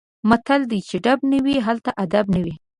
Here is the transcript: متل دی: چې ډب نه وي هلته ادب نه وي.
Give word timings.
متل 0.29 0.61
دی: 0.71 0.79
چې 0.89 0.95
ډب 1.05 1.19
نه 1.31 1.39
وي 1.45 1.55
هلته 1.67 1.91
ادب 2.03 2.25
نه 2.35 2.39
وي. 2.45 2.55